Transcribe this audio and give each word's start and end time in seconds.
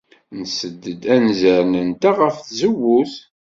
Nessed-d 0.39 1.03
anzaren-nteɣ 1.15 2.15
ɣef 2.23 2.35
tzewwut. 2.39 3.13